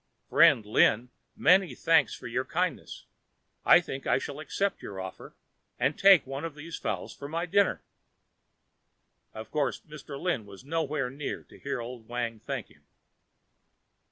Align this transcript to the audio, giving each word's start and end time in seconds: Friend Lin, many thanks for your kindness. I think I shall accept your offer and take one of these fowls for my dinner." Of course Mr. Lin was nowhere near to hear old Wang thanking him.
Friend 0.31 0.65
Lin, 0.65 1.09
many 1.35 1.75
thanks 1.75 2.15
for 2.15 2.25
your 2.25 2.43
kindness. 2.43 3.05
I 3.63 3.79
think 3.79 4.07
I 4.07 4.17
shall 4.17 4.39
accept 4.39 4.81
your 4.81 4.99
offer 4.99 5.35
and 5.79 5.95
take 5.95 6.25
one 6.25 6.43
of 6.43 6.55
these 6.55 6.75
fowls 6.75 7.13
for 7.13 7.27
my 7.29 7.45
dinner." 7.45 7.83
Of 9.35 9.51
course 9.51 9.79
Mr. 9.87 10.19
Lin 10.19 10.47
was 10.47 10.65
nowhere 10.65 11.11
near 11.11 11.43
to 11.43 11.59
hear 11.59 11.79
old 11.79 12.07
Wang 12.07 12.39
thanking 12.39 12.77
him. 12.77 12.83